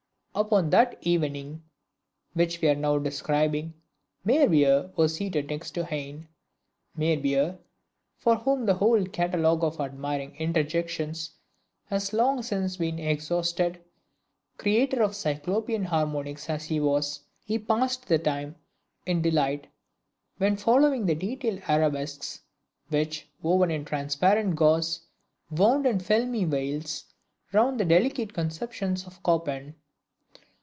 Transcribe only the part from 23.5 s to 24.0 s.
in